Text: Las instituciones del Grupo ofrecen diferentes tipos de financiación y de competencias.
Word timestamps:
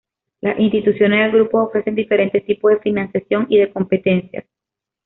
Las 0.39 0.59
instituciones 0.59 1.19
del 1.31 1.41
Grupo 1.43 1.61
ofrecen 1.61 1.93
diferentes 1.93 2.43
tipos 2.43 2.71
de 2.71 2.79
financiación 2.79 3.45
y 3.49 3.59
de 3.59 3.71
competencias. 3.71 4.45